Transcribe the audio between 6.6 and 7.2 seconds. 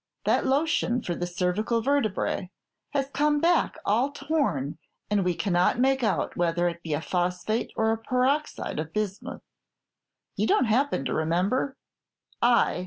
it be a